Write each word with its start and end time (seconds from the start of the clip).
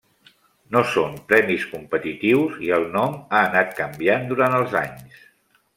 No 0.75 0.81
són 0.93 1.19
premis 1.33 1.67
competitius, 1.75 2.57
i 2.69 2.73
el 2.81 2.89
nom 2.99 3.15
ha 3.21 3.45
anat 3.53 3.79
canviant 3.83 4.31
durant 4.33 4.63
els 4.63 4.77
anys. 4.87 5.27